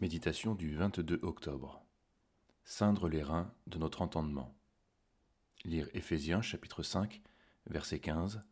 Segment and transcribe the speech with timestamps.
[0.00, 1.84] Méditation du 22 octobre.
[2.64, 4.56] Ceindre les reins de notre entendement.
[5.62, 7.20] Lire Éphésiens chapitre 5,
[7.66, 8.42] verset 15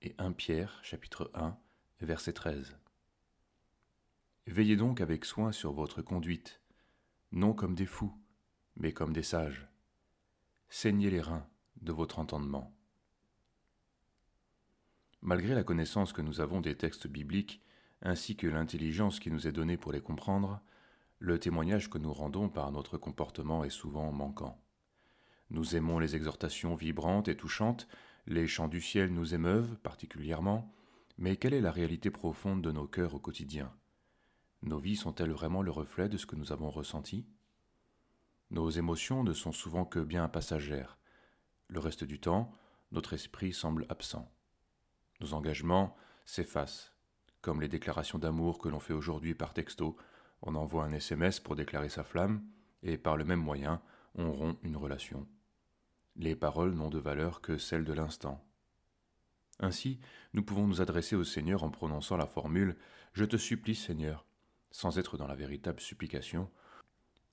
[0.00, 1.56] et 1 Pierre chapitre 1,
[2.00, 2.76] verset 13.
[4.48, 6.60] Veillez donc avec soin sur votre conduite,
[7.30, 8.20] non comme des fous,
[8.74, 9.68] mais comme des sages.
[10.68, 11.46] Saignez les reins
[11.80, 12.76] de votre entendement.
[15.20, 17.62] Malgré la connaissance que nous avons des textes bibliques,
[18.00, 20.60] ainsi que l'intelligence qui nous est donnée pour les comprendre,
[21.22, 24.60] le témoignage que nous rendons par notre comportement est souvent manquant.
[25.50, 27.86] Nous aimons les exhortations vibrantes et touchantes,
[28.26, 30.74] les chants du ciel nous émeuvent particulièrement,
[31.18, 33.72] mais quelle est la réalité profonde de nos cœurs au quotidien?
[34.62, 37.24] Nos vies sont-elles vraiment le reflet de ce que nous avons ressenti?
[38.50, 40.98] Nos émotions ne sont souvent que bien passagères.
[41.68, 42.50] Le reste du temps,
[42.90, 44.28] notre esprit semble absent.
[45.20, 45.94] Nos engagements
[46.24, 46.92] s'effacent,
[47.42, 49.96] comme les déclarations d'amour que l'on fait aujourd'hui par texto,
[50.42, 52.44] on envoie un SMS pour déclarer sa flamme,
[52.82, 53.80] et par le même moyen,
[54.16, 55.26] on rompt une relation.
[56.16, 58.44] Les paroles n'ont de valeur que celles de l'instant.
[59.60, 60.00] Ainsi,
[60.34, 62.76] nous pouvons nous adresser au Seigneur en prononçant la formule
[63.12, 64.26] Je te supplie, Seigneur,
[64.72, 66.50] sans être dans la véritable supplication,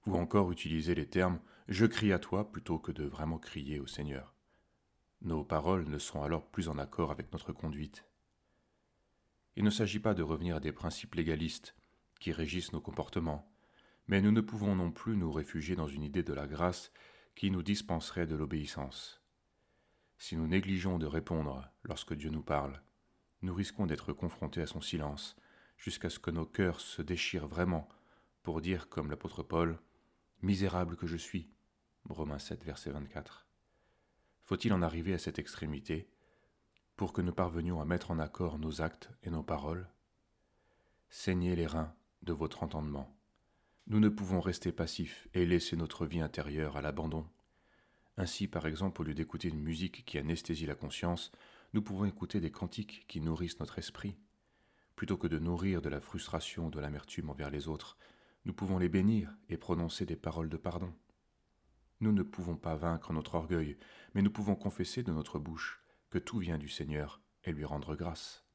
[0.05, 3.87] ou encore utiliser les termes Je crie à toi plutôt que de vraiment crier au
[3.87, 4.35] Seigneur.
[5.21, 8.05] Nos paroles ne sont alors plus en accord avec notre conduite.
[9.55, 11.75] Il ne s'agit pas de revenir à des principes légalistes
[12.19, 13.51] qui régissent nos comportements,
[14.07, 16.91] mais nous ne pouvons non plus nous réfugier dans une idée de la grâce
[17.35, 19.21] qui nous dispenserait de l'obéissance.
[20.17, 22.81] Si nous négligeons de répondre lorsque Dieu nous parle,
[23.41, 25.37] nous risquons d'être confrontés à son silence,
[25.77, 27.87] jusqu'à ce que nos cœurs se déchirent vraiment
[28.43, 29.79] pour dire comme l'apôtre Paul,
[30.41, 31.49] Misérable que je suis.
[32.09, 33.45] Romains 7, verset 24.
[34.45, 36.09] Faut-il en arriver à cette extrémité
[36.95, 39.89] pour que nous parvenions à mettre en accord nos actes et nos paroles?
[41.09, 43.15] Saignez les reins de votre entendement.
[43.87, 47.25] Nous ne pouvons rester passifs et laisser notre vie intérieure à l'abandon.
[48.17, 51.31] Ainsi, par exemple, au lieu d'écouter une musique qui anesthésie la conscience,
[51.73, 54.17] nous pouvons écouter des cantiques qui nourrissent notre esprit.
[54.95, 57.97] Plutôt que de nourrir de la frustration, de l'amertume envers les autres,
[58.45, 60.93] nous pouvons les bénir et prononcer des paroles de pardon.
[62.01, 63.77] Nous ne pouvons pas vaincre notre orgueil,
[64.13, 67.95] mais nous pouvons confesser de notre bouche que tout vient du Seigneur et lui rendre
[67.95, 68.45] grâce.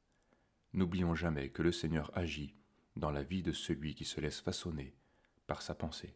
[0.73, 2.55] N'oublions jamais que le Seigneur agit
[2.97, 4.95] dans la vie de celui qui se laisse façonner
[5.47, 6.15] par sa pensée.